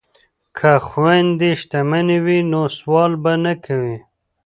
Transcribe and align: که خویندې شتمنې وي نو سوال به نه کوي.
که 0.57 0.71
خویندې 0.87 1.51
شتمنې 1.61 2.17
وي 2.25 2.39
نو 2.51 2.61
سوال 2.77 3.11
به 3.23 3.33
نه 3.43 3.53
کوي. 3.65 3.97